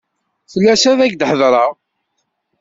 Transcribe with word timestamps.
Fell-as 0.51 0.83
ad 0.91 0.99
ak-hedreɣ. 1.05 1.71